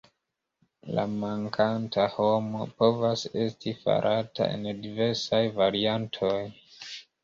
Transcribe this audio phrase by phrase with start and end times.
[0.99, 6.39] La "mankanta homo" povas esti farata en diversaj variantoj.